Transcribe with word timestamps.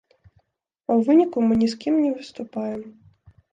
А 0.87 0.91
ў 0.97 0.99
выніку 1.09 1.37
мы 1.51 1.59
ні 1.61 1.69
з 1.75 1.79
кім 1.85 2.01
не 2.03 2.11
выступаем. 2.17 2.81